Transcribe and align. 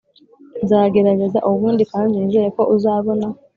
nzagerageza 0.63 1.39
ubundi 1.49 1.83
kandi 1.91 2.11
nizere 2.15 2.49
ko 2.55 2.61
uzabona 2.75 3.25